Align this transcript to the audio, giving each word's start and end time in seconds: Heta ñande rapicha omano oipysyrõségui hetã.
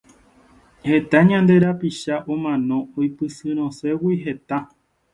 Heta 0.87 1.19
ñande 1.27 1.55
rapicha 1.65 2.15
omano 2.33 2.77
oipysyrõségui 3.01 4.15
hetã. 4.27 4.59